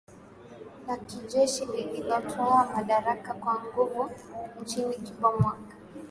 La 0.87 0.97
kijeshi 0.97 1.65
lililotwaa 1.65 2.69
madaraka 2.75 3.33
kwa 3.33 3.61
nguvu 3.65 4.09
nchini 4.61 4.95
Cuba 4.95 5.31
mwaka 5.39 5.75